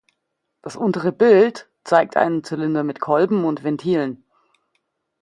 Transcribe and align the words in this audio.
Das 0.63 0.75
untere 0.75 1.11
Bild 1.11 1.69
zeigt 1.83 2.17
einen 2.17 2.43
Zylinder 2.43 2.83
mit 2.83 2.99
Kolben 3.01 3.43
und 3.45 3.63
Ventilen. 3.63 4.23